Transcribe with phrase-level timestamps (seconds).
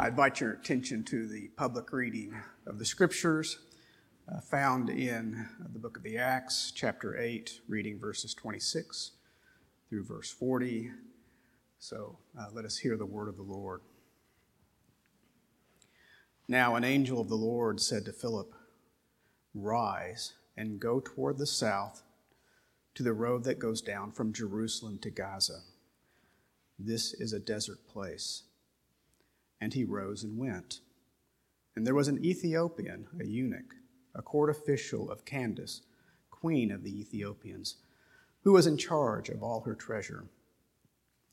[0.00, 2.34] I invite your attention to the public reading
[2.66, 3.58] of the scriptures
[4.32, 9.10] uh, found in the book of the Acts, chapter 8, reading verses 26
[9.90, 10.92] through verse 40.
[11.78, 13.82] So uh, let us hear the word of the Lord.
[16.48, 18.54] Now, an angel of the Lord said to Philip,
[19.54, 22.04] Rise and go toward the south
[22.94, 25.60] to the road that goes down from Jerusalem to Gaza.
[26.78, 28.44] This is a desert place.
[29.60, 30.80] And he rose and went.
[31.76, 33.74] And there was an Ethiopian, a eunuch,
[34.14, 35.82] a court official of Candace,
[36.30, 37.76] queen of the Ethiopians,
[38.42, 40.26] who was in charge of all her treasure.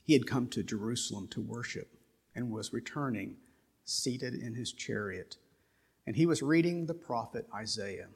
[0.03, 1.95] He had come to Jerusalem to worship
[2.35, 3.37] and was returning,
[3.83, 5.37] seated in his chariot.
[6.05, 8.07] And he was reading the prophet Isaiah.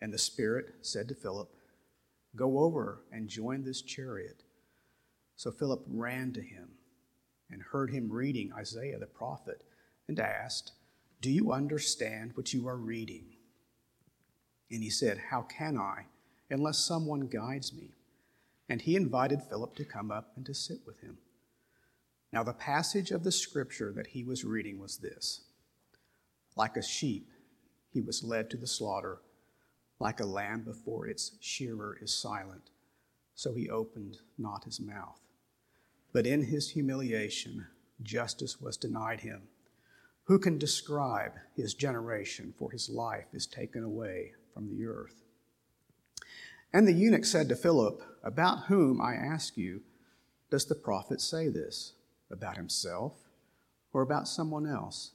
[0.00, 1.48] And the Spirit said to Philip,
[2.36, 4.42] Go over and join this chariot.
[5.36, 6.70] So Philip ran to him
[7.54, 9.62] and heard him reading Isaiah the prophet
[10.08, 10.72] and asked,
[11.22, 13.24] Do you understand what you are reading?
[14.70, 16.06] And he said, How can I,
[16.50, 17.94] unless someone guides me?
[18.68, 21.18] And he invited Philip to come up and to sit with him.
[22.32, 25.44] Now, the passage of the scripture that he was reading was this
[26.56, 27.30] Like a sheep,
[27.90, 29.20] he was led to the slaughter,
[30.00, 32.70] like a lamb before its shearer is silent,
[33.36, 35.20] so he opened not his mouth.
[36.14, 37.66] But in his humiliation,
[38.00, 39.42] justice was denied him.
[40.26, 42.54] Who can describe his generation?
[42.56, 45.24] For his life is taken away from the earth.
[46.72, 49.82] And the eunuch said to Philip, About whom, I ask you,
[50.50, 51.94] does the prophet say this?
[52.30, 53.14] About himself
[53.92, 55.10] or about someone else?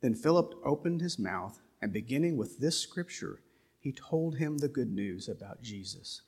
[0.00, 3.40] Then Philip opened his mouth, and beginning with this scripture,
[3.80, 6.22] he told him the good news about Jesus.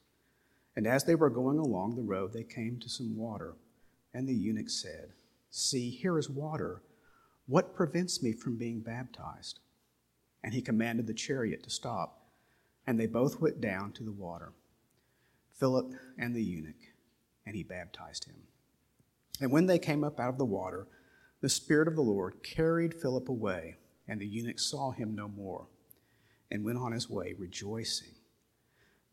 [0.77, 3.55] And as they were going along the road, they came to some water.
[4.13, 5.13] And the eunuch said,
[5.51, 6.83] See, here is water.
[7.47, 9.61] What prevents me from being baptized?
[10.43, 12.27] And he commanded the chariot to stop.
[12.87, 14.53] And they both went down to the water,
[15.59, 16.93] Philip and the eunuch,
[17.47, 18.37] and he baptized him.
[19.41, 20.87] And when they came up out of the water,
[21.41, 25.67] the Spirit of the Lord carried Philip away, and the eunuch saw him no more,
[26.51, 28.14] and went on his way rejoicing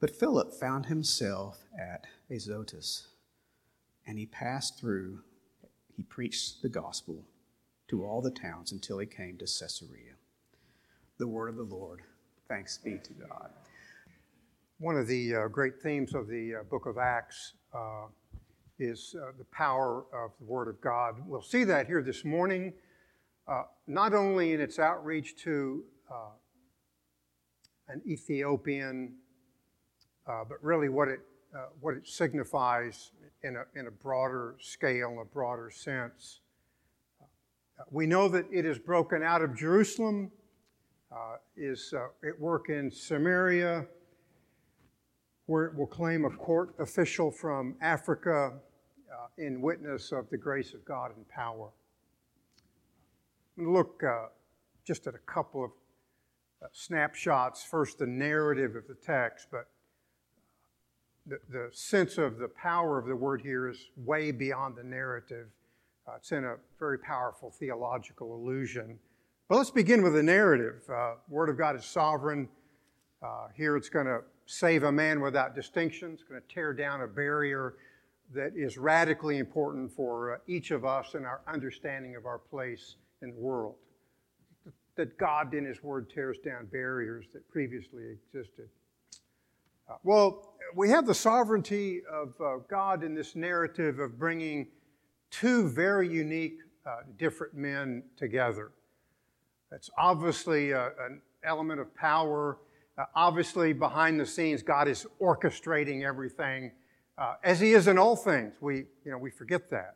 [0.01, 3.07] but Philip found himself at Azotus,
[4.07, 5.19] and he passed through,
[5.95, 7.23] he preached the gospel
[7.88, 10.16] to all the towns until he came to Caesarea.
[11.19, 12.01] The word of the Lord.
[12.47, 13.51] Thanks be to God.
[14.79, 18.07] One of the uh, great themes of the uh, book of Acts uh,
[18.79, 21.16] is uh, the power of the Word of God.
[21.28, 22.73] We'll see that here this morning,
[23.47, 26.31] uh, not only in its outreach to uh,
[27.88, 29.13] an Ethiopian
[30.31, 31.19] uh, but really what it,
[31.53, 33.11] uh, what it signifies
[33.43, 36.39] in a, in a broader scale, a broader sense.
[37.21, 40.31] Uh, we know that it is broken out of Jerusalem,
[41.11, 43.85] uh, is uh, at work in Samaria,
[45.47, 48.53] where it will claim a court official from Africa
[49.11, 51.69] uh, in witness of the grace of God and power.
[53.57, 54.01] Look
[54.85, 55.71] just at a couple of
[56.71, 57.63] snapshots.
[57.63, 59.67] First, the narrative of the text, but
[61.27, 65.47] the, the sense of the power of the word here is way beyond the narrative.
[66.07, 68.97] Uh, it's in a very powerful theological illusion.
[69.47, 70.81] But let's begin with the narrative.
[70.89, 72.47] Uh, word of God is sovereign.
[73.21, 76.11] Uh, here it's going to save a man without distinction.
[76.13, 77.75] It's going to tear down a barrier
[78.33, 82.95] that is radically important for uh, each of us in our understanding of our place
[83.21, 83.75] in the world.
[84.95, 88.69] That God in His Word tears down barriers that previously existed.
[89.89, 94.67] Uh, well, we have the sovereignty of uh, God in this narrative of bringing
[95.29, 98.71] two very unique, uh, different men together.
[99.69, 102.57] That's obviously uh, an element of power.
[102.97, 106.71] Uh, obviously, behind the scenes, God is orchestrating everything,
[107.17, 108.53] uh, as He is in all things.
[108.61, 109.95] We, you know, we forget that.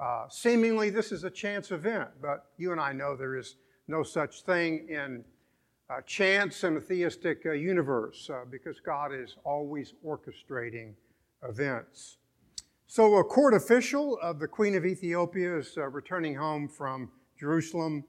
[0.00, 3.56] Uh, seemingly, this is a chance event, but you and I know there is
[3.88, 5.24] no such thing in
[5.90, 10.92] uh, chance in a theistic uh, universe uh, because God is always orchestrating
[11.48, 12.18] events.
[12.86, 18.04] So, a court official of the Queen of Ethiopia is uh, returning home from Jerusalem.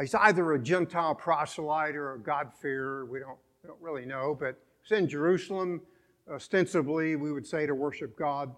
[0.00, 3.06] he's either a Gentile proselyte or a God-fearer.
[3.06, 5.80] We don't, we don't really know, but he's in Jerusalem,
[6.32, 8.54] ostensibly, we would say, to worship God.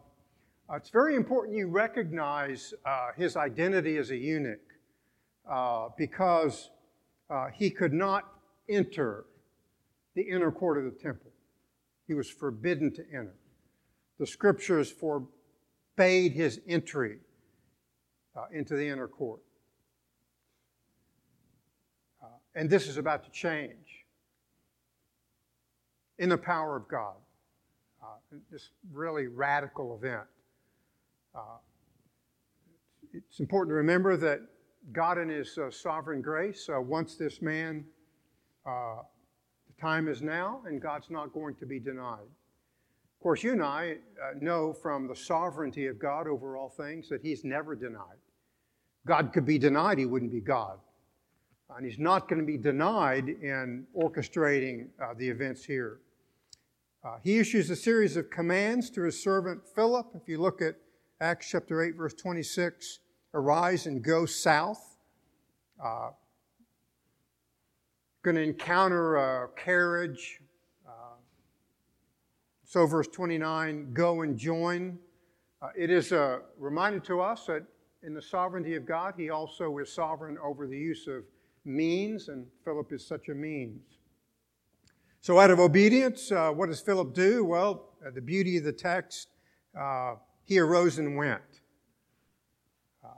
[0.70, 4.60] Uh, it's very important you recognize uh, his identity as a eunuch
[5.96, 6.70] because
[7.54, 8.33] he could not
[8.68, 9.24] enter
[10.14, 11.30] the inner court of the temple.
[12.06, 13.34] He was forbidden to enter.
[14.18, 17.18] The scriptures forbade his entry
[18.36, 19.40] uh, into the inner court.
[22.54, 24.04] and this is about to change
[26.18, 27.16] in the power of God.
[28.02, 30.26] Uh, this really radical event.
[31.34, 31.58] Uh,
[33.12, 34.40] it's important to remember that
[34.92, 37.84] God, in His uh, sovereign grace, uh, wants this man.
[38.66, 39.02] Uh,
[39.66, 42.20] the time is now, and God's not going to be denied.
[42.20, 47.08] Of course, you and I uh, know from the sovereignty of God over all things
[47.08, 48.18] that He's never denied.
[49.06, 50.78] God could be denied, He wouldn't be God.
[51.76, 56.00] And He's not going to be denied in orchestrating uh, the events here.
[57.04, 60.06] Uh, he issues a series of commands to his servant Philip.
[60.14, 60.76] If you look at
[61.20, 63.00] Acts chapter 8, verse 26,
[63.34, 64.96] arise and go south.
[68.24, 70.40] Going to encounter a carriage.
[70.88, 71.16] Uh,
[72.64, 74.98] so, verse 29, go and join.
[75.60, 77.66] Uh, it is a reminder to us that
[78.02, 81.24] in the sovereignty of God, He also is sovereign over the use of
[81.66, 83.98] means, and Philip is such a means.
[85.20, 87.44] So, out of obedience, uh, what does Philip do?
[87.44, 89.28] Well, uh, the beauty of the text,
[89.78, 91.60] uh, he arose and went.
[93.04, 93.08] Uh,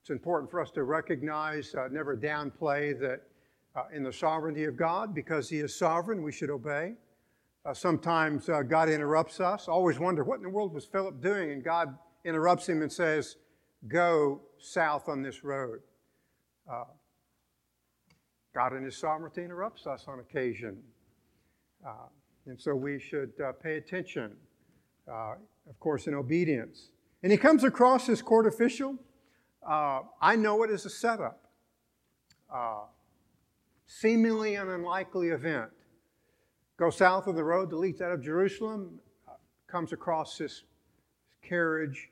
[0.00, 3.22] it's important for us to recognize, never downplay that
[3.76, 6.94] uh, in the sovereignty of God, because he is sovereign, we should obey.
[7.72, 9.68] sometimes God interrupts us.
[9.68, 11.50] always wonder, what in the world was Philip doing?
[11.52, 13.36] And God interrupts him and says,
[13.88, 15.80] Go south on this road.
[18.54, 20.78] God in His sovereignty interrupts us on occasion.
[21.86, 22.08] Uh,
[22.46, 24.32] and so we should uh, pay attention,
[25.10, 25.34] uh,
[25.68, 26.90] of course, in obedience.
[27.22, 28.96] And he comes across this court official.
[29.66, 31.48] Uh, I know it is a setup,
[32.52, 32.80] uh,
[33.90, 35.68] seemingly an unlikely event.
[36.76, 39.00] Go south of the road that leads out of Jerusalem,
[39.66, 40.62] comes across this
[41.42, 42.08] carriage.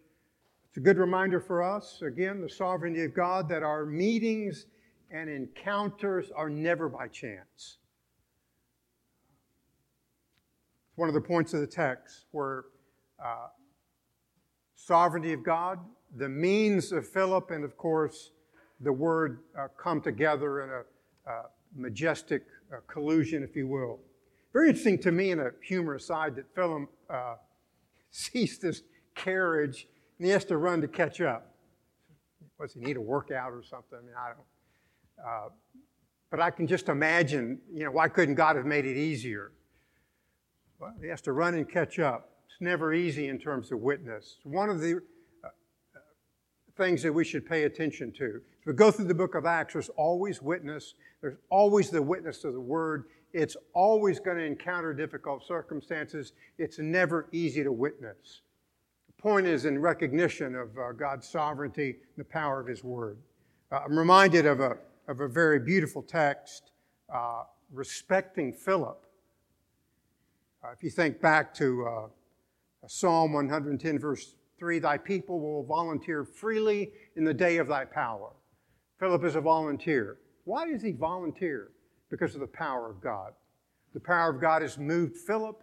[0.69, 4.67] It's a good reminder for us, again, the sovereignty of God, that our meetings
[5.13, 7.79] and encounters are never by chance.
[10.89, 12.65] It's one of the points of the text where
[13.25, 13.47] uh,
[14.75, 15.79] sovereignty of God,
[16.17, 18.33] the means of Philip, and of course,
[18.81, 21.43] the word uh, come together in a uh,
[21.79, 24.01] majestic uh, collusion, if you will.
[24.53, 27.35] Very interesting to me, in a humorous aside, that Philip uh,
[28.11, 28.83] sees this
[29.15, 29.87] carriage
[30.19, 31.55] and he has to run to catch up.
[32.61, 33.99] Does he need a workout or something?
[33.99, 35.27] I mean, I don't.
[35.27, 35.49] Uh,
[36.31, 39.53] but I can just imagine, you know, why couldn't God have made it easier?
[40.79, 42.31] Well, he has to run and catch up.
[42.47, 44.39] It's never easy in terms of witness.
[44.43, 45.01] One of the
[46.79, 48.41] things that we should pay attention to.
[48.61, 50.95] If we go through the book of Acts, there's always witness.
[51.21, 53.05] There's always the witness of the word.
[53.35, 56.33] It's always going to encounter difficult circumstances.
[56.57, 58.41] It's never easy to witness.
[59.09, 63.19] The point is in recognition of uh, God's sovereignty and the power of his word.
[63.71, 64.79] Uh, I'm reminded of a
[65.09, 66.71] of a very beautiful text
[67.13, 67.43] uh,
[67.73, 69.05] respecting Philip.
[70.63, 72.07] Uh, if you think back to uh,
[72.87, 78.31] Psalm 110, verse 3, thy people will volunteer freely in the day of thy power.
[78.99, 80.19] Philip is a volunteer.
[80.45, 81.71] Why does he volunteer?
[82.11, 83.33] Because of the power of God.
[83.95, 85.63] The power of God has moved Philip,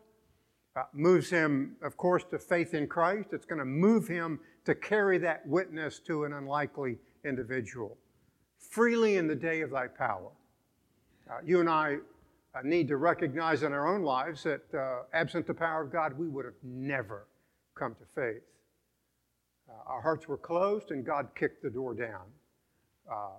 [0.75, 3.29] uh, moves him, of course, to faith in Christ.
[3.31, 7.97] It's going to move him to carry that witness to an unlikely individual
[8.69, 10.31] freely in the day of thy power.
[11.29, 11.97] Uh, you and I
[12.53, 16.17] uh, need to recognize in our own lives that uh, absent the power of God,
[16.17, 17.27] we would have never
[17.73, 18.41] come to faith.
[19.69, 22.25] Uh, our hearts were closed and God kicked the door down.
[23.11, 23.37] Uh,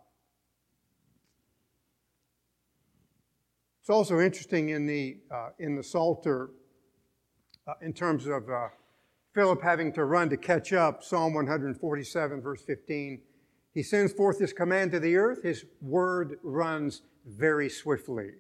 [3.80, 6.50] it's also interesting in the, uh, in the Psalter,
[7.82, 8.44] in terms of
[9.34, 13.20] Philip having to run to catch up, Psalm 147, verse 15
[13.76, 15.42] he sends forth his command to the earth.
[15.42, 18.30] His word runs very swiftly.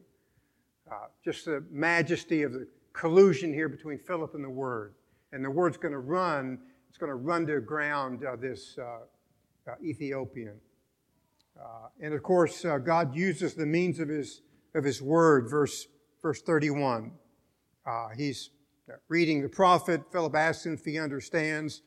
[0.90, 4.94] Uh, just the majesty of the collusion here between Philip and the word.
[5.32, 6.58] And the word's going to run,
[6.96, 10.54] it's going to run to ground uh, this uh, uh Ethiopian.
[11.60, 14.40] Uh, and of course, God uses the means of his,
[14.74, 15.88] of his word, verse,
[16.22, 17.12] verse 31.
[18.16, 18.48] he's
[19.08, 20.04] reading the prophet.
[20.10, 21.82] Philip asks him if he understands.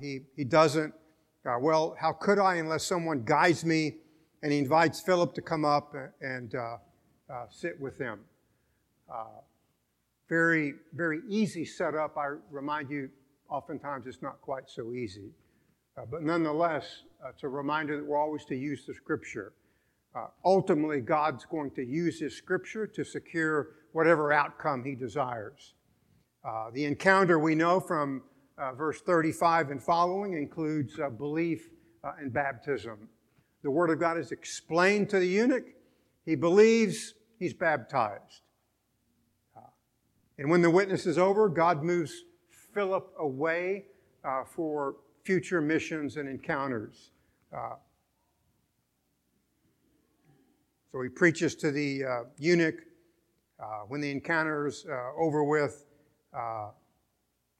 [0.00, 0.94] he, he doesn't.
[1.44, 3.96] Well, how could I unless someone guides me?
[4.42, 6.78] And he invites Philip to come up and uh,
[7.50, 8.20] sit with him.
[9.12, 9.26] Uh,
[10.26, 12.16] very, very easy setup.
[12.16, 13.10] I remind you,
[13.48, 15.30] oftentimes it's not quite so easy.
[15.96, 19.52] Uh, but nonetheless, it's a reminder that we're always to use the scripture.
[20.14, 25.74] Uh, ultimately, God's going to use his scripture to secure whatever outcome he desires.
[26.72, 28.22] the encounter we know from
[28.58, 31.70] uh, verse 35 and following includes uh, belief
[32.02, 33.08] uh, and baptism.
[33.62, 35.64] The Word of God is explained to the eunuch.
[36.24, 38.42] He believes, he's baptized.
[39.56, 39.60] Uh,
[40.38, 42.24] and when the witness is over, God moves
[42.78, 43.86] Philip away
[44.22, 44.94] uh, for
[45.24, 47.10] future missions and encounters.
[47.52, 47.74] Uh,
[50.92, 52.76] so he preaches to the uh, eunuch.
[53.58, 55.86] Uh, when the encounter is uh, over with,
[56.32, 56.68] uh,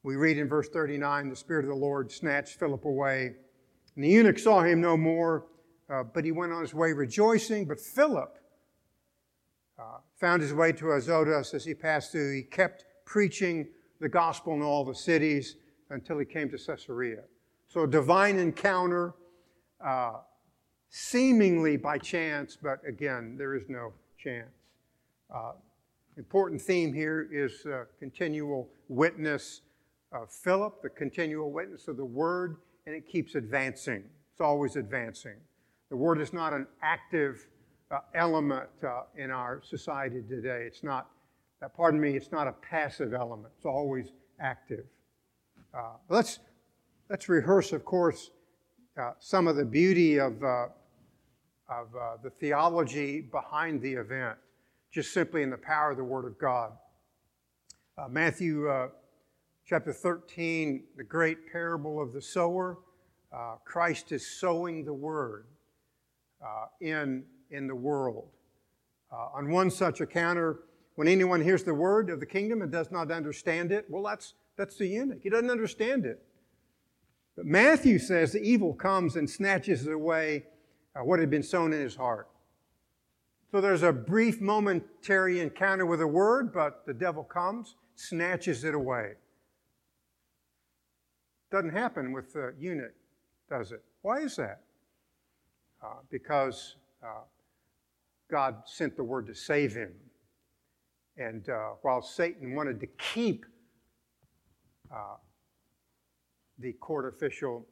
[0.04, 3.34] we read in verse 39 the Spirit of the Lord snatched Philip away.
[3.96, 5.46] And the eunuch saw him no more,
[5.88, 7.66] but he went on his way rejoicing.
[7.66, 8.38] But Philip
[10.14, 12.36] found his way to Azotus as he passed through.
[12.36, 13.66] He kept preaching
[14.00, 15.56] the gospel in all the cities
[15.90, 17.22] until he came to Caesarea.
[17.68, 19.14] So, a divine encounter,
[19.84, 20.14] uh,
[20.88, 24.48] seemingly by chance, but again, there is no chance.
[25.34, 25.52] Uh,
[26.16, 29.60] important theme here is uh, continual witness
[30.12, 34.02] of Philip, the continual witness of the Word, and it keeps advancing.
[34.32, 35.36] It's always advancing.
[35.90, 37.46] The Word is not an active
[37.90, 40.64] uh, element uh, in our society today.
[40.66, 41.10] It's not,
[41.66, 43.52] pardon me, it's not a passive element.
[43.56, 44.06] It's always
[44.40, 44.84] active.
[45.74, 46.38] Uh, let's
[47.10, 48.30] let's rehearse, of course,
[48.98, 50.66] uh, some of the beauty of, uh,
[51.68, 54.36] of uh, the theology behind the event,
[54.90, 56.72] just simply in the power of the Word of God.
[57.96, 58.88] Uh, Matthew uh,
[59.66, 62.78] chapter 13, the great parable of the sower,
[63.64, 65.46] Christ is sowing the Word
[66.80, 68.28] in, in the world.
[69.12, 70.60] on one such encounter,
[70.98, 74.34] when anyone hears the word of the kingdom and does not understand it, well, that's,
[74.56, 75.20] that's the eunuch.
[75.22, 76.20] He doesn't understand it.
[77.36, 80.46] But Matthew says the evil comes and snatches away
[80.96, 82.26] uh, what had been sown in his heart.
[83.52, 88.74] So there's a brief momentary encounter with a word, but the devil comes, snatches it
[88.74, 89.12] away.
[91.52, 92.96] Doesn't happen with the eunuch,
[93.48, 93.84] does it?
[94.02, 94.62] Why is that?
[95.80, 96.74] Uh, because
[97.04, 97.22] uh,
[98.28, 99.92] God sent the word to save him.
[101.18, 103.44] And uh, while Satan wanted to keep
[104.90, 105.16] uh,
[106.58, 107.66] the court official,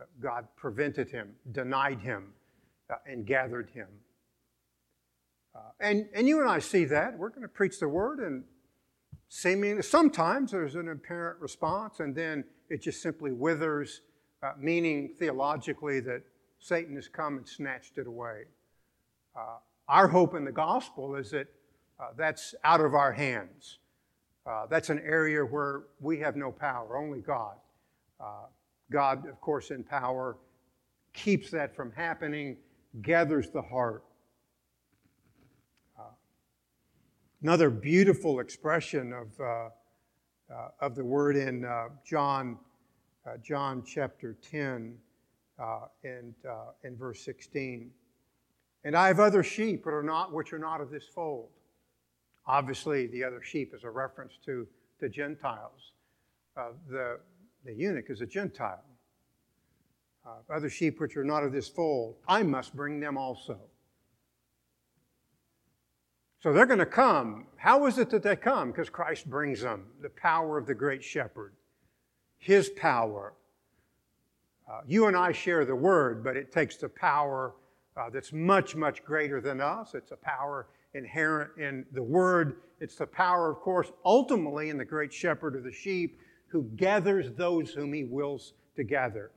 [0.00, 2.32] uh, God prevented him, denied him,
[2.88, 3.88] uh, and gathered him.
[5.54, 7.18] Uh, and, and you and I see that.
[7.18, 8.44] We're going to preach the word, and
[9.28, 14.00] seemingly, sometimes there's an apparent response, and then it just simply withers,
[14.42, 16.22] uh, meaning theologically that
[16.58, 18.44] Satan has come and snatched it away.
[19.88, 21.48] Our hope in the gospel is that
[22.00, 23.78] uh, that's out of our hands.
[24.68, 27.56] that's an area where we have no power, only God.
[28.20, 28.46] Uh,
[28.90, 30.36] God, of course, in power,
[31.12, 32.56] keeps that from happening,
[33.02, 34.04] gathers the heart.
[35.98, 36.02] Uh,
[37.42, 39.68] another beautiful expression of, uh,
[40.52, 42.58] uh of the word in uh, John,
[43.26, 44.96] uh, John chapter 10
[46.04, 46.34] and
[46.84, 47.90] in verse 16.
[48.84, 51.50] And I have other sheep that are not, which are not of this fold.
[52.50, 54.66] Obviously, the other sheep is a reference to
[54.98, 55.92] the Gentiles.
[56.88, 57.20] the
[57.64, 58.82] the eunuch is a Gentile.
[60.26, 63.58] Uh, other sheep which are not of this fold, I must bring them also.
[66.40, 67.46] So they're going to come.
[67.56, 68.72] How is it that they come?
[68.72, 71.52] Because Christ brings them the power of the great shepherd,
[72.38, 73.34] his power.
[74.68, 77.54] Uh, you and I share the word, but it takes the power
[77.96, 79.94] uh, that's much, much greater than us.
[79.94, 82.56] It's a power inherent in the word.
[82.80, 86.18] It's the power, of course, ultimately in the great shepherd of the sheep
[86.48, 89.30] who gathers those whom he wills to gather.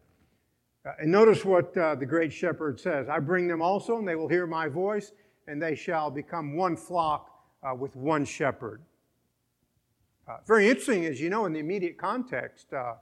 [0.86, 4.16] Uh, and notice what uh, the great shepherd says I bring them also, and they
[4.16, 5.12] will hear my voice,
[5.48, 7.30] and they shall become one flock
[7.64, 8.82] uh, with one shepherd.
[10.28, 12.94] Uh, very interesting, as you know, in the immediate context, uh,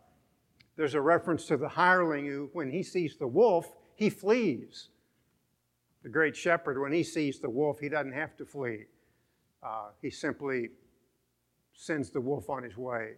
[0.76, 4.90] there's a reference to the hireling who, when he sees the wolf, he flees.
[6.04, 8.86] The great shepherd, when he sees the wolf, he doesn't have to flee.
[9.62, 10.70] Uh, he simply
[11.74, 13.14] sends the wolf on his way.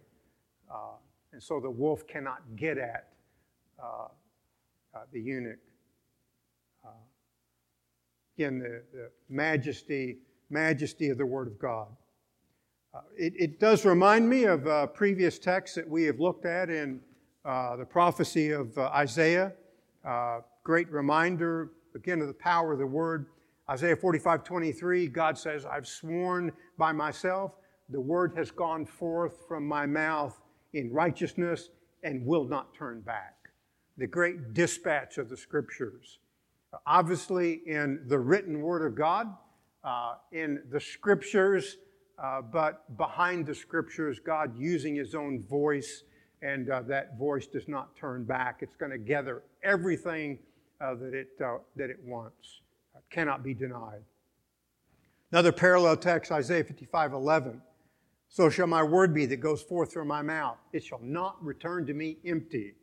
[0.70, 0.96] Uh,
[1.32, 3.08] and so the wolf cannot get at
[3.82, 4.08] uh,
[4.94, 5.58] uh, the eunuch.
[6.84, 6.90] Uh,
[8.36, 10.18] again, the, the, majesty,
[10.50, 11.88] majesty of the Word of God.
[12.94, 16.70] Uh, it, it, does remind me of a previous texts that we have looked at
[16.70, 17.00] in
[17.44, 19.52] the prophecy of Isaiah.
[20.62, 23.26] great reminder, again, of the power of the Word.
[23.70, 27.52] Isaiah 45 23, God says, I've sworn by myself,
[27.88, 30.38] the word has gone forth from my mouth
[30.72, 31.70] in righteousness
[32.02, 33.34] and will not turn back.
[33.96, 36.18] The great dispatch of the scriptures.
[36.86, 39.28] Obviously, in the written word of God,
[39.84, 41.76] uh, in the scriptures,
[42.22, 46.02] uh, but behind the scriptures, God using his own voice,
[46.42, 48.58] and uh, that voice does not turn back.
[48.60, 50.38] It's going to gather everything
[50.80, 52.60] uh, that, it, uh, that it wants.
[52.94, 54.02] It cannot be denied.
[55.32, 57.60] Another parallel text, Isaiah 55 11.
[58.28, 60.58] So shall my word be that goes forth from my mouth.
[60.72, 62.74] It shall not return to me empty.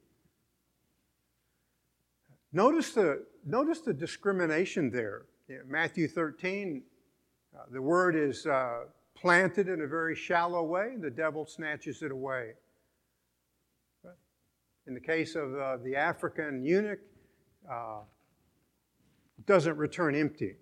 [2.54, 5.24] Notice the, notice the discrimination there.
[5.50, 6.84] In Matthew 13,
[7.54, 12.02] uh, the word is uh, planted in a very shallow way, and the devil snatches
[12.02, 12.54] it away.
[14.88, 17.00] In the case of uh, the African eunuch,
[17.70, 18.00] uh,
[19.46, 20.56] doesn't return empty.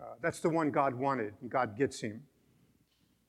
[0.00, 2.22] Uh, that's the one God wanted, and God gets him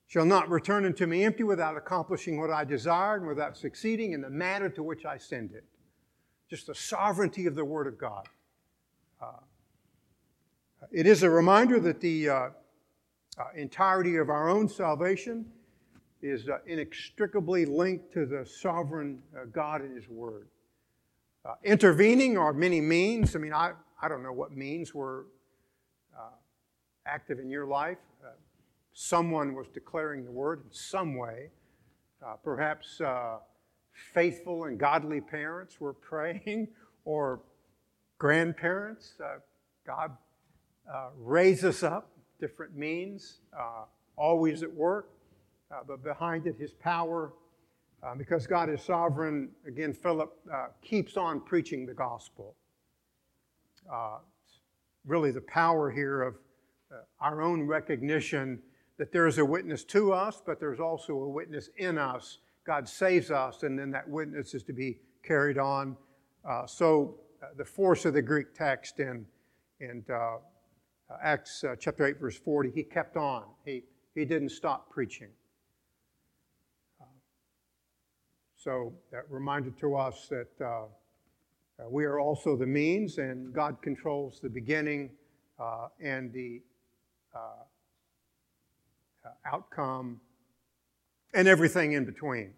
[0.09, 4.21] shall not return unto me empty without accomplishing what I desired and without succeeding in
[4.21, 5.63] the matter to which I send it.
[6.50, 8.27] Just the sovereignty of the Word of God.
[9.21, 9.33] Uh,
[10.91, 12.50] it is a reminder that the uh, uh,
[13.55, 15.45] entirety of our own salvation
[16.24, 20.48] is uh, inextricably linked to the sovereign uh, God and His Word.
[21.50, 23.36] Uh, intervening are many means.
[23.36, 25.25] I mean, I, I don't know what means were
[27.06, 27.98] active in your life
[29.01, 31.50] someone was declaring the word in some way.
[32.22, 33.38] Uh, perhaps uh,
[34.13, 36.68] faithful and godly parents were praying,
[37.06, 37.39] or
[38.18, 39.13] grandparents.
[39.24, 39.38] Uh,
[39.88, 40.12] God
[40.94, 43.86] uh, raise us up, different means, uh,
[44.18, 45.10] always at work,
[45.72, 47.32] uh, but behind it, His power.
[48.18, 50.32] Because God is sovereign, again, Philip
[50.82, 52.56] keeps on preaching the gospel.
[55.06, 56.36] really, the power here of
[57.20, 58.62] our own recognition
[59.00, 62.39] that there is a witness to us, but there's also a witness in us.
[62.65, 65.96] God saves us, and then that witness is to be carried on.
[66.48, 69.25] Uh, so, uh, the force of the Greek text in,
[69.79, 70.38] in uh,
[71.24, 73.46] Acts uh, chapter 8, verse 40, he kept on.
[73.63, 75.29] He, he didn't stop preaching.
[77.00, 77.06] Uh,
[78.62, 80.86] so, that reminded to us that uh,
[81.89, 85.12] we are also the means, and God controls the beginning
[86.01, 86.62] and the
[87.34, 87.39] uh,
[89.46, 90.20] outcome,
[91.33, 92.53] and everything in between.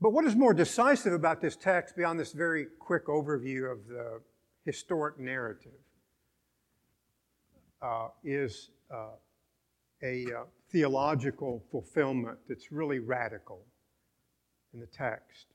[0.00, 4.20] But what is more decisive about this text beyond this very quick overview of the
[4.64, 5.72] historic narrative
[7.80, 9.08] uh, is uh,
[10.02, 13.60] a uh, theological fulfillment that's really radical
[14.74, 15.46] in the text.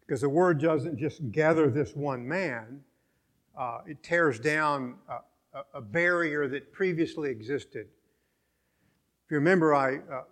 [0.00, 2.80] Because the word doesn't just gather this one man,
[3.58, 7.88] uh, it tears down uh, a, barrier that previously existed.
[9.26, 10.22] If you remember, I uh, uh,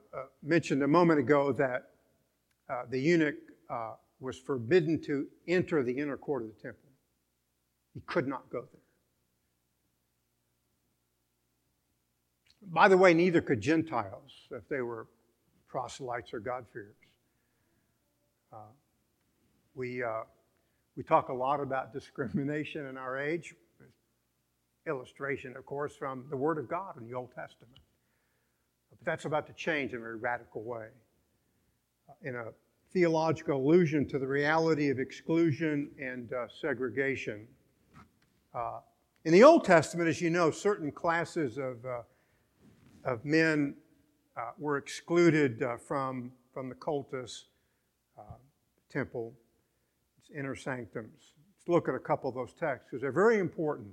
[0.44, 1.90] mentioned a moment ago that
[2.68, 3.34] uh, the eunuch
[3.68, 6.88] uh, was forbidden to enter the inner court of the temple.
[7.94, 8.79] He could not go there.
[12.62, 15.06] By the way, neither could Gentiles if they were
[15.68, 16.94] proselytes or God-fearers.
[18.52, 18.56] Uh,
[19.74, 20.22] we, uh,
[20.96, 23.54] we talk a lot about discrimination in our age
[24.86, 27.78] illustration, of course, from the Word of God in the Old Testament.
[28.90, 30.88] But that's about to change in a very radical way.
[32.08, 32.46] Uh, in a
[32.92, 37.46] theological allusion to the reality of exclusion and uh, segregation.
[38.52, 38.80] Uh,
[39.24, 41.84] in the Old Testament, as you know, certain classes of,
[43.04, 43.74] of men
[44.36, 47.46] uh, were excluded uh, from, from the cultus,
[48.90, 49.32] temple,
[50.36, 51.32] inner sanctums.
[51.56, 53.92] Let's look at a couple of those texts because they're very important.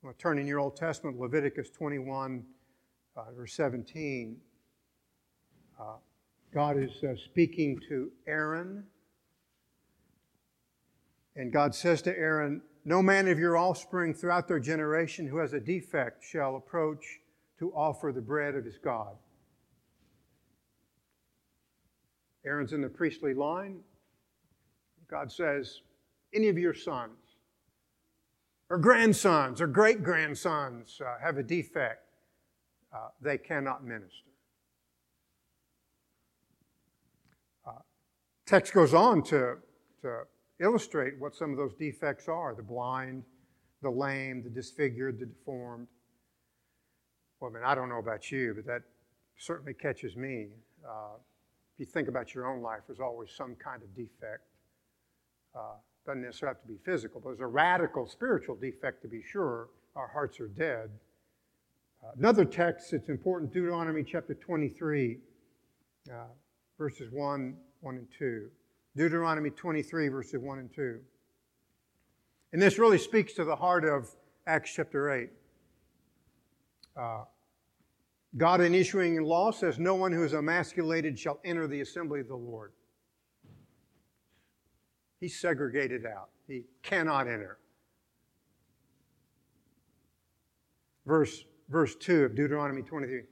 [0.00, 2.44] Well, turn in your Old Testament, Leviticus 21,
[3.16, 4.36] uh, verse 17.
[5.78, 5.84] Uh,
[6.54, 8.84] God is uh, speaking to Aaron.
[11.34, 15.52] And God says to Aaron, No man of your offspring throughout their generation who has
[15.52, 17.20] a defect shall approach
[17.58, 19.14] to offer the bread of his God.
[22.46, 23.80] Aaron's in the priestly line.
[25.06, 25.82] God says,
[26.32, 27.18] Any of your sons
[28.70, 32.08] or grandsons or great grandsons uh, have a defect,
[32.90, 34.30] uh, they cannot minister.
[37.66, 37.72] Uh,
[38.46, 39.58] text goes on to,
[40.00, 40.22] to
[40.60, 43.24] illustrate what some of those defects are the blind,
[43.82, 45.86] the lame, the disfigured, the deformed.
[47.40, 48.82] Well, I mean, I don't know about you, but that
[49.38, 50.48] certainly catches me.
[50.84, 51.16] Uh,
[51.74, 54.42] if you think about your own life, there's always some kind of defect.
[55.54, 59.22] Uh, doesn't necessarily have to be physical, but there's a radical spiritual defect to be
[59.22, 59.68] sure.
[59.94, 60.90] Our hearts are dead.
[62.02, 65.18] Uh, another text that's important, Deuteronomy chapter 23,
[66.10, 66.14] uh,
[66.78, 68.48] verses 1, 1 and 2.
[68.98, 70.98] Deuteronomy 23, verses 1 and 2.
[72.52, 74.08] And this really speaks to the heart of
[74.44, 75.30] Acts chapter 8.
[76.96, 77.24] Uh,
[78.36, 82.18] God, in issuing a law, says, No one who is emasculated shall enter the assembly
[82.18, 82.72] of the Lord.
[85.20, 87.58] He's segregated out, he cannot enter.
[91.06, 93.22] Verse, verse 2 of Deuteronomy 23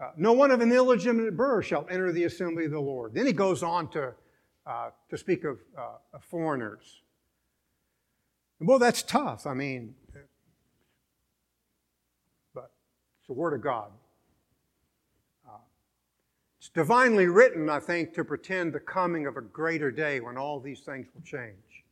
[0.00, 3.12] uh, No one of an illegitimate birth shall enter the assembly of the Lord.
[3.14, 4.14] Then he goes on to
[4.66, 7.02] uh, to speak of, uh, of foreigners.
[8.60, 9.46] Well, that's tough.
[9.46, 9.94] I mean,
[12.54, 12.70] but
[13.18, 13.90] it's the Word of God.
[15.46, 15.58] Uh,
[16.58, 20.60] it's divinely written, I think, to pretend the coming of a greater day when all
[20.60, 21.84] these things will change.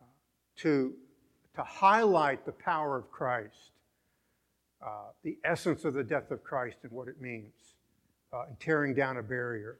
[0.00, 0.04] Uh,
[0.56, 0.94] to,
[1.54, 3.70] to highlight the power of Christ
[4.80, 7.52] uh, the essence of the death of Christ and what it means
[8.32, 9.78] uh, in tearing down a barrier.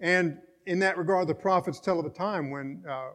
[0.00, 3.10] And in that regard, the prophets tell of a time when, uh,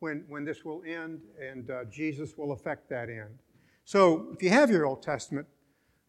[0.00, 3.38] when, when this will end and uh, Jesus will effect that end.
[3.84, 5.46] So if you have your Old Testament,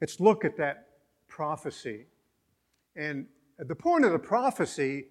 [0.01, 0.87] let's look at that
[1.27, 2.05] prophecy.
[2.95, 3.27] And
[3.59, 5.05] the point of the prophecy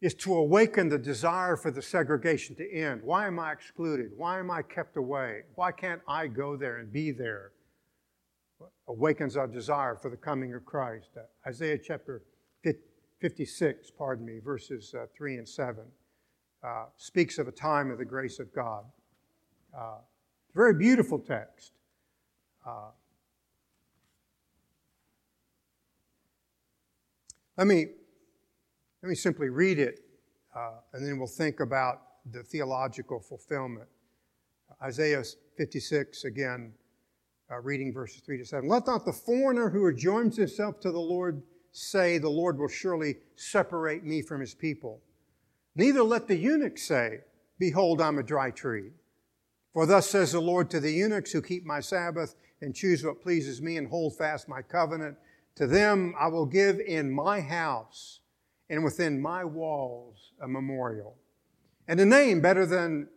[0.00, 3.00] is to awaken the desire for the segregation to end.
[3.02, 4.10] Why am I excluded?
[4.16, 5.42] Why am I kept away?
[5.54, 7.52] Why can't I go there and be there?
[8.86, 11.08] Awakens our desire for the coming of Christ.
[11.16, 12.22] Uh, Isaiah chapter
[13.24, 15.82] 56, pardon me, verses uh, 3 and 7,
[16.62, 18.84] uh, speaks of a time of the grace of God.
[19.74, 19.96] Uh,
[20.54, 21.72] very beautiful text.
[22.66, 22.90] Uh,
[27.56, 27.86] let me
[29.02, 30.00] let me simply read it,
[30.54, 33.88] uh, and then we'll think about the theological fulfillment.
[34.82, 35.24] Isaiah
[35.56, 36.74] 56, again,
[37.50, 38.68] uh, reading verses 3 to 7.
[38.68, 41.42] Let not the foreigner who adjoins himself to the Lord
[41.74, 45.02] say, The Lord will surely separate me from his people.
[45.74, 47.20] Neither let the eunuch say,
[47.58, 48.90] Behold, I'm a dry tree.
[49.72, 53.20] For thus says the Lord to the eunuchs who keep my Sabbath and choose what
[53.20, 55.16] pleases me and hold fast my covenant.
[55.56, 58.20] To them I will give in my house
[58.70, 61.16] and within my walls a memorial.
[61.88, 63.08] And a name better than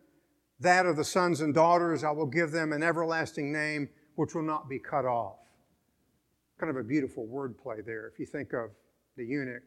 [0.60, 4.42] that of the sons and daughters, I will give them an everlasting name which will
[4.42, 5.38] not be cut off.
[6.58, 8.70] Kind of a beautiful wordplay there if you think of
[9.16, 9.62] the eunuch,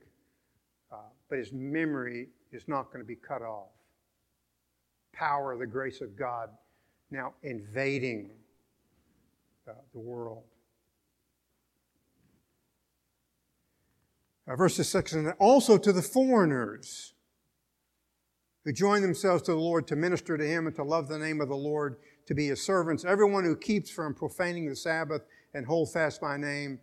[0.92, 0.98] uh,
[1.30, 3.70] but his memory is not going to be cut off.
[5.14, 6.50] Power, the grace of God
[7.12, 8.32] now invading
[9.68, 10.44] uh, the world.
[14.48, 17.14] Uh, verses 6 and also to the foreigners
[18.64, 21.42] who join themselves to the Lord to minister to him and to love the name
[21.42, 25.66] of the Lord, to be his servants, everyone who keeps from profaning the Sabbath and
[25.66, 26.80] hold fast my name,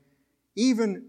[0.57, 1.07] even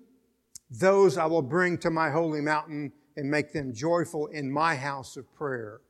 [0.70, 5.18] those I will bring to my holy mountain and make them joyful in my house
[5.18, 5.82] of prayer.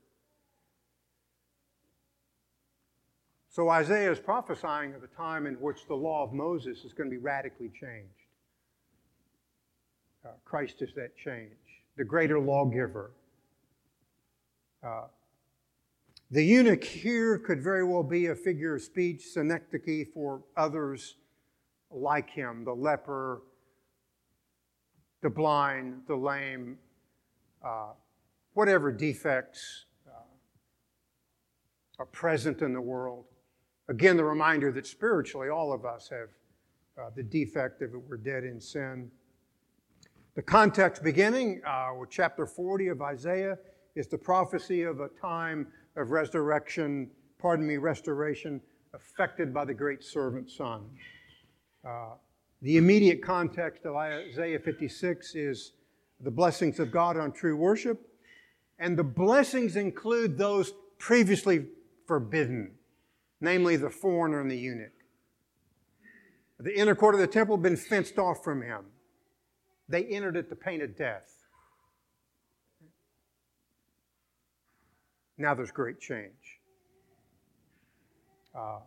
[3.49, 7.10] So Isaiah is prophesying of a time in which the law of Moses is going
[7.10, 8.13] to be radically changed.
[10.25, 11.51] Uh, Christ is that change,
[11.97, 13.12] the greater lawgiver.
[14.84, 15.08] Uh,
[16.32, 21.15] the eunuch here could very well be a figure of speech, synecdoche for others
[21.91, 23.41] like him the leper,
[25.21, 26.78] the blind, the lame,
[27.65, 27.91] uh,
[28.54, 30.12] whatever defects uh,
[31.99, 33.25] are present in the world.
[33.89, 36.30] Again, the reminder that spiritually all of us have
[36.97, 39.10] uh, the defect of it, we're dead in sin.
[40.36, 43.58] The context beginning uh, with chapter 40 of Isaiah
[43.95, 48.62] is the prophecy of a time of resurrection, pardon me, restoration,
[48.93, 50.86] affected by the great servant son.
[51.85, 52.11] Uh,
[52.61, 55.73] the immediate context of Isaiah 56 is
[56.19, 58.05] the blessings of God on true worship,
[58.79, 61.67] and the blessings include those previously
[62.05, 62.71] forbidden,
[63.39, 64.91] namely the foreigner and the eunuch.
[66.59, 68.85] The inner court of the temple had been fenced off from him.
[69.87, 71.45] They entered at the pain of death.
[75.37, 76.59] Now there's great change.
[78.53, 78.79] Uh,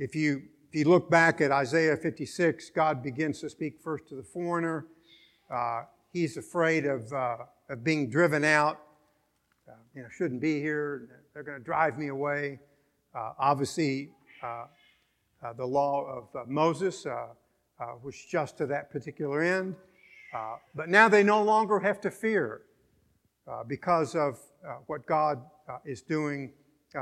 [0.00, 4.16] if you if you look back at Isaiah 56, God begins to speak first to
[4.16, 4.84] the foreigner.
[5.50, 7.38] Uh, he's afraid of, uh,
[7.70, 8.78] of being driven out.
[9.66, 11.22] Uh, you know, shouldn't be here.
[11.32, 12.60] They're going to drive me away.
[13.14, 14.10] Uh, obviously,
[14.42, 14.66] uh,
[15.42, 17.06] uh, the law of Moses
[18.02, 19.74] was just to that particular end.
[20.74, 22.60] But now they no longer have to fear
[23.66, 24.38] because of
[24.86, 25.40] what God
[25.86, 26.52] is doing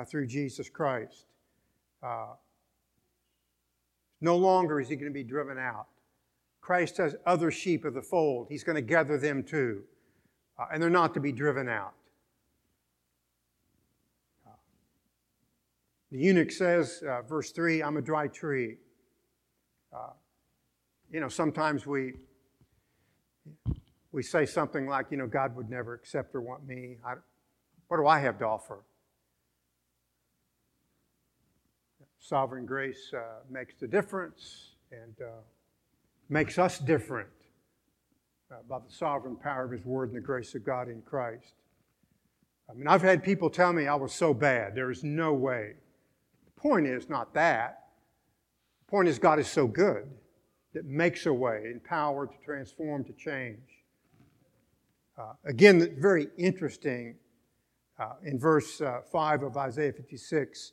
[0.09, 1.27] through Jesus Christ.
[4.21, 5.87] No longer is he going to be driven out.
[6.61, 8.49] Christ has other sheep of the fold.
[8.51, 9.83] He's going to gather them too.
[10.59, 11.93] Uh, and they're not to be driven out.
[16.11, 18.77] The eunuch says, uh, verse 3, I'm a dry tree
[19.97, 20.11] uh,
[21.11, 22.15] you know, sometimes we
[24.13, 26.97] we say something like, you know, God would never accept or want me.
[27.05, 27.15] I,
[27.89, 28.81] what do I have to offer?
[32.29, 35.31] Sovereign grace uh, makes the difference and uh,
[36.29, 37.29] makes us different
[38.51, 41.55] uh, by the sovereign power of His Word and the grace of God in Christ.
[42.69, 45.75] I mean, I've had people tell me I was so bad, there is no way.
[46.47, 47.85] The point is not that.
[48.85, 50.09] The point is, God is so good
[50.75, 53.85] that makes a way in power to transform, to change.
[55.17, 57.15] Uh, again, very interesting
[58.01, 60.73] uh, in verse uh, 5 of Isaiah 56,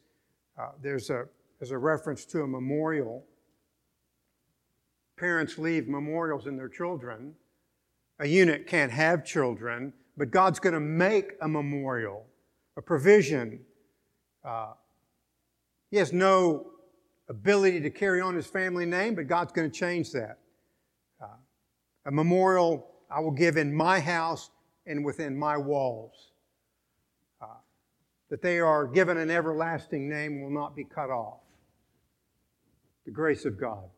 [0.60, 1.26] uh, there's, a,
[1.60, 3.24] there's a reference to a memorial.
[5.18, 7.34] Parents leave memorials in their children.
[8.20, 12.26] A eunuch can't have children, but God's going to make a memorial,
[12.78, 13.60] a provision.
[14.44, 14.74] Uh,
[15.90, 16.68] he has no
[17.30, 20.40] ability to carry on his family name, but God's going to change that.
[21.22, 21.28] Uh,
[22.06, 24.50] a memorial I will give in my house
[24.86, 26.32] and within my walls.
[27.42, 27.46] Uh,
[28.30, 31.43] that they are given an everlasting name will not be cut off.
[33.06, 33.90] The grace of God.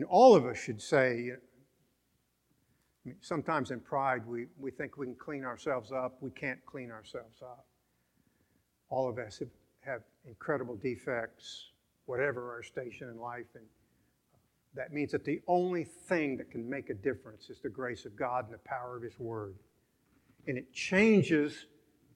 [0.00, 5.06] Know, all of us should say, I mean, sometimes in pride, we, we think we
[5.06, 6.18] can clean ourselves up.
[6.20, 7.66] We can't clean ourselves up.
[8.90, 9.48] All of us have,
[9.80, 11.70] have incredible defects,
[12.04, 13.46] whatever our station in life.
[13.54, 13.64] And
[14.74, 18.16] that means that the only thing that can make a difference is the grace of
[18.16, 19.54] God and the power of His Word.
[20.46, 21.66] And it changes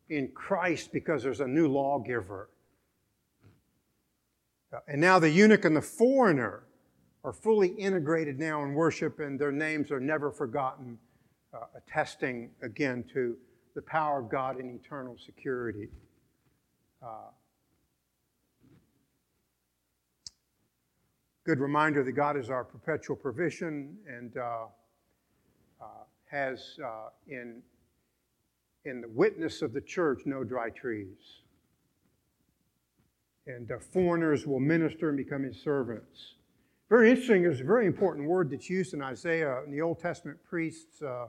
[0.08, 2.50] in Christ because there's a new lawgiver.
[4.86, 6.64] And now the eunuch and the foreigner
[7.24, 10.98] are fully integrated now in worship, and their names are never forgotten,
[11.52, 13.36] uh, attesting again to
[13.74, 15.88] the power of God in eternal security.
[17.02, 17.30] Uh,
[21.44, 24.66] good reminder that God is our perpetual provision and uh,
[25.80, 25.86] uh
[26.30, 27.60] has uh, in,
[28.84, 31.42] in the witness of the church no dry trees.
[33.46, 36.34] And foreigners will minister and become his servants.
[36.88, 39.62] Very interesting, there's a very important word that's used in Isaiah.
[39.64, 41.26] In the Old Testament, priests, uh,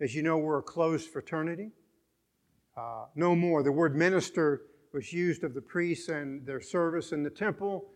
[0.00, 1.70] as you know, were a closed fraternity.
[2.76, 3.62] Uh, no more.
[3.62, 4.62] The word minister
[4.92, 7.86] was used of the priests and their service in the temple.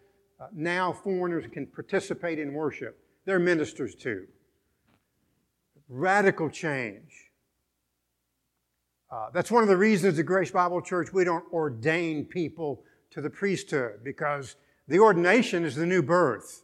[0.41, 2.99] Uh, now foreigners can participate in worship.
[3.25, 4.27] They're ministers too.
[5.89, 7.28] Radical change.
[9.11, 13.21] Uh, that's one of the reasons at Grace Bible Church we don't ordain people to
[13.21, 16.63] the priesthood because the ordination is the new birth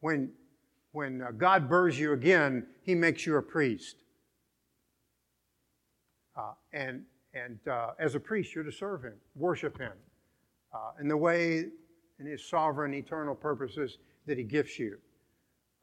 [0.00, 0.30] when,
[0.92, 3.96] when uh, God births you again, He makes you a priest.
[6.36, 7.02] Uh, and
[7.34, 9.92] and uh, as a priest, you're to serve Him, worship Him
[10.72, 11.66] uh, in the way,
[12.20, 14.98] in His sovereign, eternal purposes that He gifts you.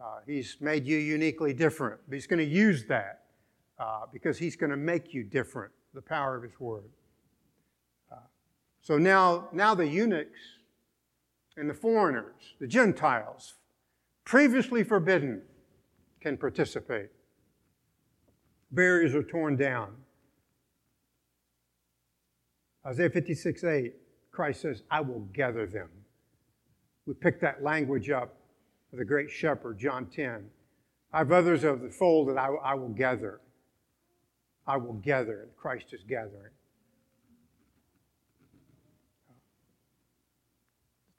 [0.02, 3.23] Uh, he's made you uniquely different, but He's going to use that
[3.80, 6.90] uh, because He's going to make you different, the power of His Word.
[8.82, 10.40] so now, now the eunuchs
[11.58, 13.56] and the foreigners, the Gentiles,
[14.26, 15.42] previously forbidden
[16.22, 17.10] can participate.
[18.72, 19.94] Barriers are torn down.
[22.86, 23.94] Isaiah 56 8,
[24.32, 25.90] Christ says, I will gather them.
[27.06, 28.36] We pick that language up
[28.92, 30.46] of the great shepherd, John 10.
[31.12, 33.42] I have others of the fold that I, I will gather.
[34.66, 36.52] I will gather, Christ is gathering.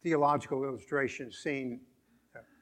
[0.02, 1.80] Theological illustration seen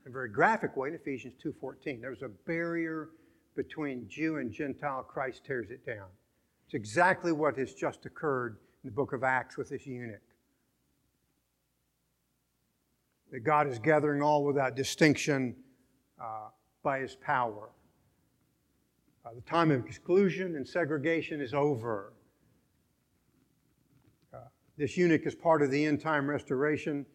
[0.05, 2.01] in a very graphic way in Ephesians 2.14.
[2.01, 3.11] There's a barrier
[3.55, 5.03] between Jew and Gentile.
[5.03, 6.07] Christ tears it down.
[6.67, 10.21] It's exactly what has just occurred in the book of Acts with this eunuch.
[13.31, 15.55] That God is gathering all without distinction
[16.21, 16.49] uh,
[16.83, 17.71] by his power.
[19.25, 22.13] Uh, the time of exclusion and segregation is over.
[24.35, 24.39] Uh,
[24.77, 27.07] this eunuch is part of the end time restoration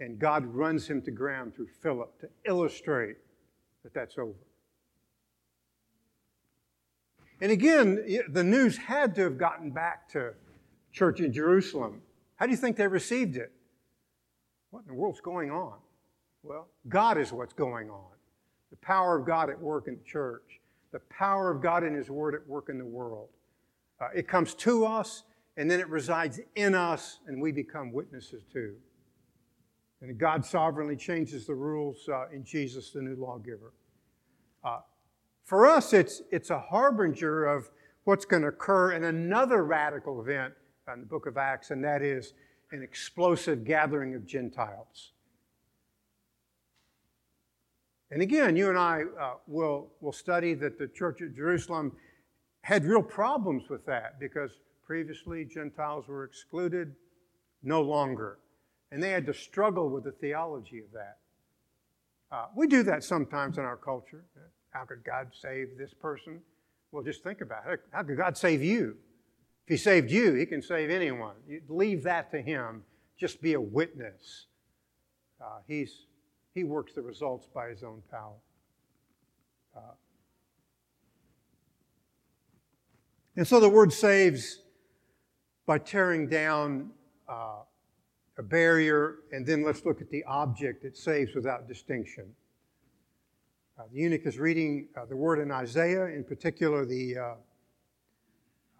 [0.00, 3.16] and God runs him to ground through Philip to illustrate
[3.82, 4.34] that that's over.
[7.40, 10.32] And again, the news had to have gotten back to
[10.92, 12.00] church in Jerusalem.
[12.36, 13.52] How do you think they received it?
[14.70, 15.74] What in the world's going on?
[16.42, 18.10] Well, God is what's going on.
[18.70, 20.60] The power of God at work in the church,
[20.96, 23.28] the power of God in His Word at work in the world.
[24.00, 25.24] Uh, it comes to us,
[25.58, 28.76] and then it resides in us, and we become witnesses too.
[30.00, 33.74] And God sovereignly changes the rules uh, in Jesus, the new lawgiver.
[34.64, 34.78] Uh,
[35.44, 37.70] for us, it's, it's a harbinger of
[38.04, 40.54] what's going to occur in another radical event
[40.90, 42.32] in the book of Acts, and that is
[42.72, 45.12] an explosive gathering of Gentiles.
[48.10, 51.92] And again, you and I uh, will, will study that the church at Jerusalem
[52.62, 54.50] had real problems with that because
[54.84, 56.94] previously Gentiles were excluded,
[57.62, 58.38] no longer.
[58.92, 61.18] And they had to struggle with the theology of that.
[62.30, 64.24] Uh, we do that sometimes in our culture.
[64.70, 66.40] How could God save this person?
[66.92, 67.80] Well, just think about it.
[67.92, 68.96] How could God save you?
[69.66, 71.34] If He saved you, He can save anyone.
[71.48, 72.82] You leave that to Him.
[73.18, 74.46] Just be a witness.
[75.40, 76.06] Uh, he's,
[76.56, 78.34] he works the results by His own power.
[79.76, 79.80] Uh,
[83.36, 84.62] and so the word saves
[85.66, 86.90] by tearing down
[87.28, 87.58] uh,
[88.38, 92.24] a barrier, and then let's look at the object it saves without distinction.
[93.78, 97.22] Uh, the eunuch is reading uh, the word in Isaiah, in particular, the, uh,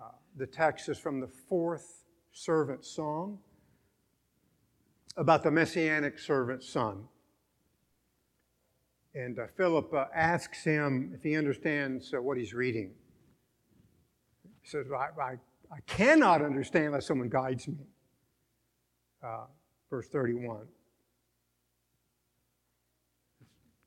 [0.00, 3.38] uh the text is from the fourth servant song
[5.18, 7.04] about the messianic servant son.
[9.16, 12.92] And uh, Philip uh, asks him if he understands what he's reading.
[14.62, 15.30] He says, I, I,
[15.72, 17.86] I cannot understand unless someone guides me
[19.26, 19.44] uh,
[19.90, 20.66] verse 31.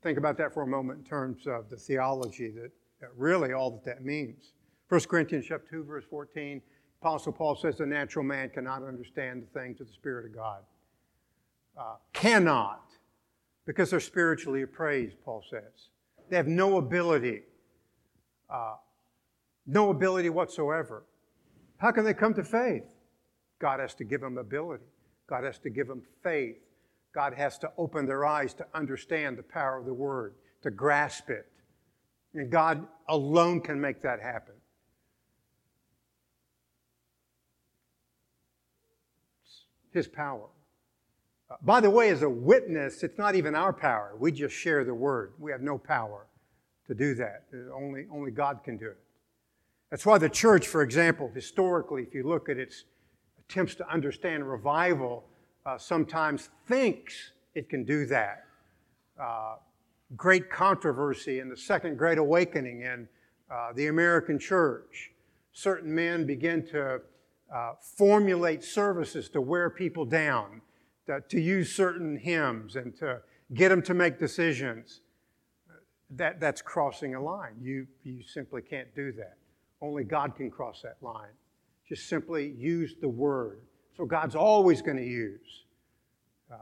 [0.02, 3.70] Think about that for a moment in terms of the theology that, that really all
[3.70, 4.52] that that means.
[4.88, 6.60] 1 Corinthians chapter 2, verse 14,
[7.00, 10.62] Apostle Paul says the natural man cannot understand the things of the Spirit of God.
[11.78, 12.84] Uh, cannot,
[13.70, 15.90] because they're spiritually appraised, Paul says.
[16.28, 17.42] They have no ability,
[18.52, 18.74] uh,
[19.64, 21.04] no ability whatsoever.
[21.76, 22.96] How can they come to faith?
[23.60, 24.82] God has to give them ability.
[25.28, 26.56] God has to give them faith.
[27.14, 31.30] God has to open their eyes to understand the power of the Word, to grasp
[31.30, 31.46] it.
[32.34, 34.54] And God alone can make that happen.
[39.92, 40.48] His power.
[41.62, 44.14] By the way, as a witness, it's not even our power.
[44.18, 45.32] We just share the Word.
[45.38, 46.26] We have no power
[46.86, 47.44] to do that.
[47.74, 48.98] Only, only God can do it.
[49.90, 52.84] That's why the church, for example, historically, if you look at its
[53.48, 55.24] attempts to understand revival
[55.66, 58.44] uh, sometimes thinks it can do that.
[59.20, 59.56] Uh,
[60.16, 63.08] great controversy in the Second Great Awakening in
[63.50, 65.10] uh, the American church.
[65.52, 67.00] Certain men begin to
[67.54, 70.62] uh, formulate services to wear people down,
[71.18, 73.20] to, use certain hymns, and to
[73.54, 75.00] get them to make decisions.
[76.10, 77.54] That, that's crossing a line.
[77.60, 79.36] You, you simply can't do that.
[79.80, 81.30] Only God can cross that line
[81.90, 83.58] just simply use the word.
[83.96, 85.64] So God's always going to use.
[86.50, 86.54] Uh,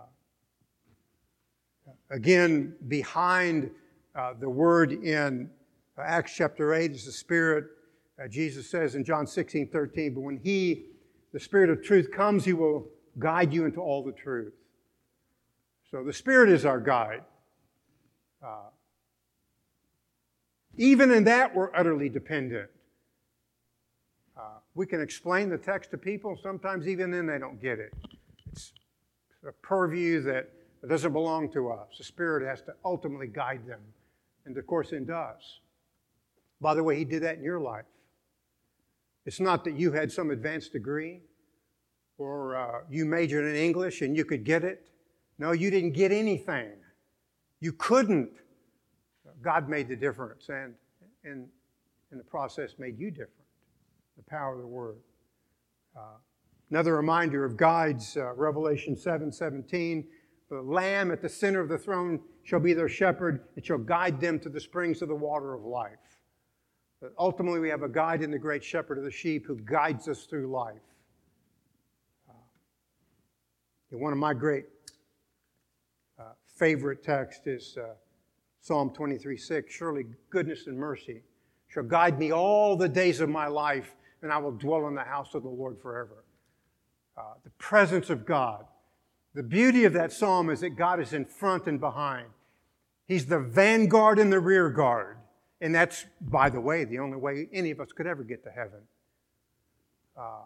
[2.10, 3.70] again, behind
[4.14, 5.50] uh, the word in
[5.98, 7.66] uh, Acts chapter 8 is the Spirit.
[8.18, 10.86] Uh, Jesus says in John 16, 13, but when He,
[11.34, 14.52] the Spirit of truth, comes, He will guide you into all the truth.
[15.90, 17.22] So the Spirit is our guide.
[18.42, 18.68] Uh,
[20.76, 22.70] even in that, we're utterly dependent.
[24.36, 27.92] Uh, we can explain the text to people, sometimes even then they don't get it.
[28.52, 28.72] It's
[29.46, 30.50] a purview that
[30.86, 31.88] doesn't belong to us.
[31.98, 33.80] The Spirit has to ultimately guide them,
[34.46, 35.60] and of course, it does.
[36.60, 37.86] By the way, He did that in your life.
[39.26, 41.22] It's not that you had some advanced degree
[42.18, 44.88] or uh, you majored in English and you could get it.
[45.38, 46.72] No, you didn't get anything.
[47.60, 48.40] You couldn't.
[49.40, 50.74] God made the difference, and
[51.24, 51.48] in,
[52.10, 53.32] the process, made you different
[54.16, 54.96] the power of the word.
[55.96, 56.16] Uh,
[56.70, 60.04] another reminder of God's uh, Revelation 7 17.
[60.50, 64.20] The Lamb at the center of the throne shall be their shepherd, and shall guide
[64.20, 65.92] them to the springs of the water of life.
[67.00, 70.08] But ultimately, we have a guide in the great shepherd of the sheep who guides
[70.08, 70.80] us through life.
[73.90, 74.66] One of my great
[76.18, 76.24] uh,
[76.56, 77.94] favorite texts is uh,
[78.60, 79.72] Psalm 23 6.
[79.72, 81.22] Surely goodness and mercy
[81.68, 85.04] shall guide me all the days of my life, and I will dwell in the
[85.04, 86.24] house of the Lord forever.
[87.16, 88.66] Uh, the presence of God.
[89.34, 92.26] The beauty of that psalm is that God is in front and behind.
[93.06, 95.16] He's the vanguard and the rear guard.
[95.62, 98.50] And that's, by the way, the only way any of us could ever get to
[98.50, 98.80] heaven.
[100.16, 100.42] Uh,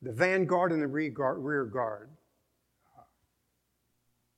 [0.00, 1.10] the vanguard and the rear
[1.66, 2.08] guard,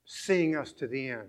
[0.05, 1.29] seeing us to the end,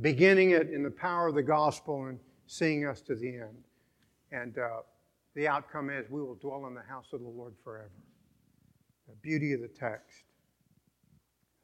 [0.00, 3.64] beginning it in the power of the gospel and seeing us to the end.
[4.32, 4.80] And uh,
[5.34, 7.90] the outcome is we will dwell in the house of the Lord forever.
[9.08, 10.24] The beauty of the text.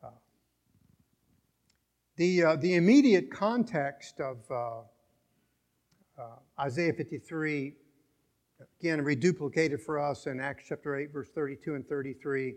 [0.03, 0.09] Uh,
[2.17, 4.81] the, uh, the immediate context of uh,
[6.19, 7.75] uh Isaiah 53,
[8.81, 12.55] again, reduplicated for us in Acts chapter 8, verse 32 and 33,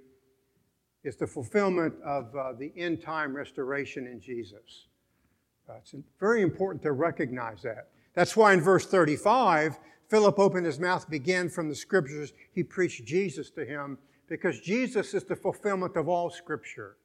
[1.03, 4.87] is the fulfillment of uh, the end time restoration in Jesus.
[5.69, 7.89] Uh, it's very important to recognize that.
[8.13, 12.33] That's why in verse 35, Philip opened his mouth, began from the scriptures.
[12.51, 13.97] He preached Jesus to him
[14.27, 16.97] because Jesus is the fulfillment of all scripture.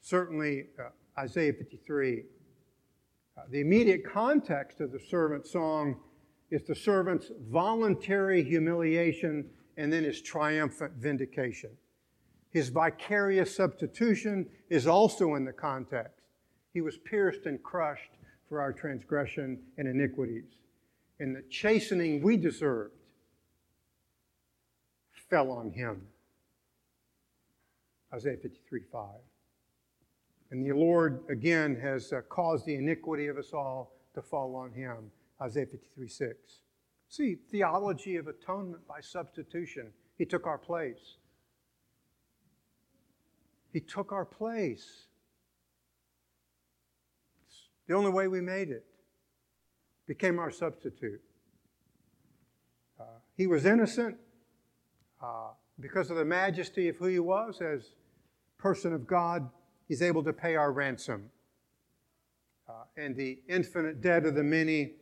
[0.00, 2.24] Certainly, uh, Isaiah 53.
[3.36, 5.96] Uh, the immediate context of the servant's song
[6.50, 11.70] is the servant's voluntary humiliation and then his triumphant vindication.
[12.50, 16.20] His vicarious substitution is also in the context.
[16.72, 18.10] He was pierced and crushed
[18.48, 20.56] for our transgression and iniquities.
[21.20, 22.94] And the chastening we deserved
[25.28, 26.02] fell on him.
[28.12, 29.08] Isaiah 53 5.
[30.50, 34.72] And the Lord, again, has uh, caused the iniquity of us all to fall on
[34.72, 35.12] him.
[35.40, 36.36] Isaiah 53 6.
[37.08, 39.92] See, theology of atonement by substitution.
[40.18, 41.16] He took our place.
[43.72, 45.06] He took our place.
[47.46, 48.84] It's the only way we made it.
[50.06, 51.20] Became our substitute.
[52.98, 53.04] Uh,
[53.36, 54.16] he was innocent
[55.22, 57.94] uh, because of the majesty of who he was as
[58.58, 59.48] person of God.
[59.86, 61.30] He's able to pay our ransom.
[62.68, 64.92] Uh, and the infinite debt of the many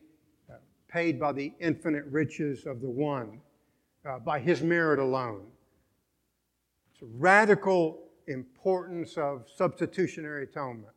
[0.49, 0.55] uh,
[0.87, 3.41] paid by the infinite riches of the one,
[4.07, 5.45] uh, by his merit alone.
[6.93, 10.93] It's a radical importance of substitutionary atonement.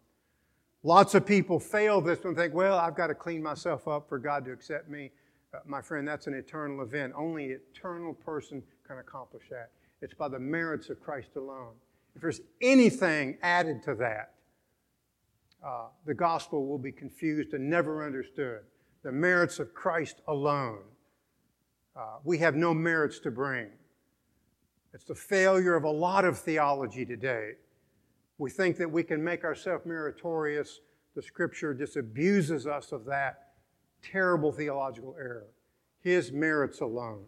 [0.85, 4.19] Lots of people fail this and think, well, I've got to clean myself up for
[4.19, 5.11] God to accept me.
[5.55, 7.13] Uh, my friend, that's an eternal event.
[7.17, 9.71] Only an eternal person can accomplish that.
[10.01, 11.75] It's by the merits of Christ alone.
[12.15, 14.35] If there's anything added to that,
[15.65, 18.61] uh, the gospel will be confused and never understood.
[19.05, 20.83] The merits of Christ alone.
[21.95, 23.69] Uh, we have no merits to bring.
[24.95, 27.53] It's the failure of a lot of theology today.
[28.39, 30.81] We think that we can make ourselves meritorious.
[31.15, 33.53] The scripture disabuses us of that
[34.03, 35.47] terrible theological error.
[36.01, 37.25] His merits alone.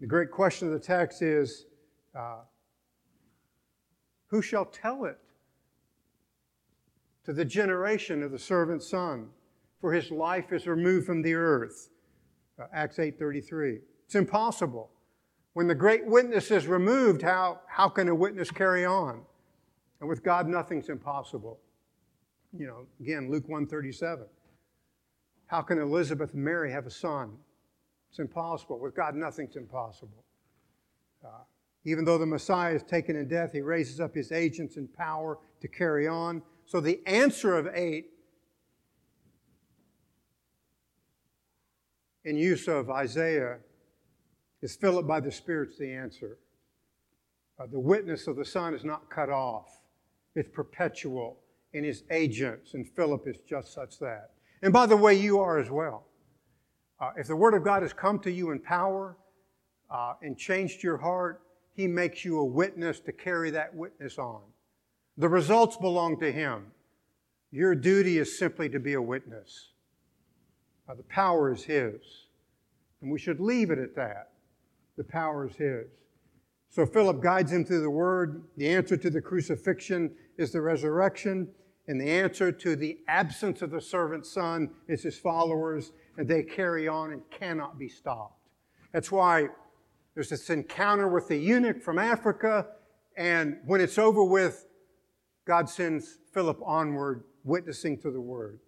[0.00, 1.66] The great question of the text is
[2.14, 2.40] uh,
[4.26, 5.18] who shall tell it
[7.24, 9.28] to the generation of the servant son?
[9.80, 11.90] For his life is removed from the earth.
[12.58, 13.80] Uh, Acts 8:33.
[14.06, 14.90] It's impossible.
[15.54, 19.22] When the great witness is removed, how, how can a witness carry on?
[20.00, 21.60] And with God, nothing's impossible.
[22.52, 24.26] You know, again, Luke 137.
[25.46, 27.36] How can Elizabeth and Mary have a son?
[28.10, 28.80] It's impossible.
[28.80, 30.24] With God, nothing's impossible.
[31.24, 31.28] Uh,
[31.84, 35.38] even though the Messiah is taken in death, he raises up his agents in power
[35.60, 36.42] to carry on.
[36.66, 38.10] So the answer of eight,
[42.24, 43.58] in use of Isaiah,
[44.64, 46.38] is Philip by the Spirit's the answer.
[47.60, 49.82] Uh, the witness of the Son is not cut off,
[50.34, 51.38] it's perpetual
[51.74, 54.30] in his agents, and Philip is just such that.
[54.62, 56.06] And by the way, you are as well.
[56.98, 59.18] Uh, if the Word of God has come to you in power
[59.90, 61.42] uh, and changed your heart,
[61.74, 64.40] He makes you a witness to carry that witness on.
[65.18, 66.68] The results belong to Him.
[67.50, 69.72] Your duty is simply to be a witness.
[70.88, 72.00] Uh, the power is His.
[73.02, 74.30] And we should leave it at that.
[74.96, 75.86] The power is his.
[76.68, 78.44] So Philip guides him through the word.
[78.56, 81.48] The answer to the crucifixion is the resurrection.
[81.86, 86.42] And the answer to the absence of the servant son is his followers, and they
[86.42, 88.40] carry on and cannot be stopped.
[88.92, 89.48] That's why
[90.14, 92.68] there's this encounter with the eunuch from Africa,
[93.16, 94.66] and when it's over with,
[95.46, 98.60] God sends Philip onward, witnessing to the word.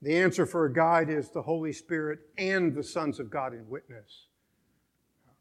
[0.00, 3.68] The answer for a guide is the Holy Spirit and the sons of God in
[3.68, 4.26] witness.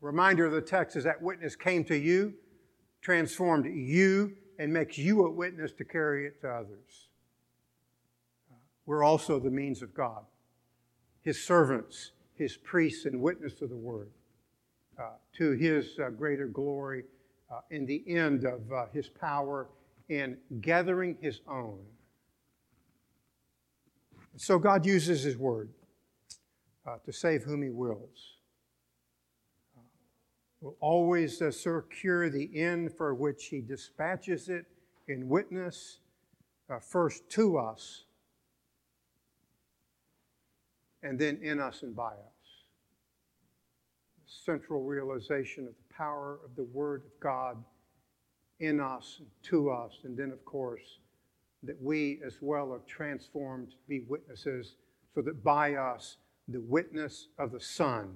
[0.01, 2.33] Reminder of the text is that witness came to you,
[3.01, 7.09] transformed you, and makes you a witness to carry it to others.
[8.85, 10.23] We're also the means of God,
[11.21, 14.09] His servants, His priests, and witness to the Word,
[14.99, 17.03] uh, to His uh, greater glory
[17.51, 19.67] uh, in the end of uh, His power
[20.09, 21.79] in gathering His own
[24.37, 25.69] so God uses His word
[26.85, 28.37] uh, to save whom He wills.
[29.75, 29.81] Uh,
[30.61, 34.65] will always uh, secure the end for which He dispatches it
[35.07, 35.99] in witness,
[36.69, 38.03] uh, first to us,
[41.01, 42.27] and then in us and by us.
[44.25, 47.57] Central realization of the power of the Word of God
[48.59, 50.99] in us and to us, and then, of course,
[51.63, 54.75] that we as well are transformed to be witnesses,
[55.13, 58.15] so that by us the witness of the Son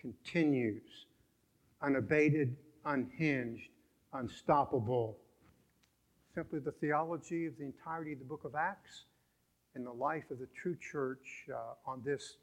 [0.00, 1.06] continues
[1.82, 3.70] unabated, unhinged,
[4.12, 5.16] unstoppable,
[6.34, 9.04] simply the theology of the entirety of the book of Acts
[9.74, 12.36] and the life of the true church uh, on this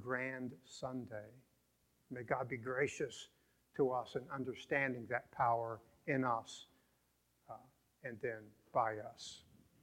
[0.00, 1.28] grand Sunday.
[2.10, 3.28] May God be gracious
[3.76, 6.66] to us in understanding that power in us
[7.50, 7.54] uh,
[8.04, 8.40] and then
[8.78, 9.47] by us.